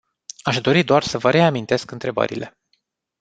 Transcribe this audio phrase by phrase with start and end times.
[0.41, 2.57] Aș dori doar să vă reamintesc întrebările.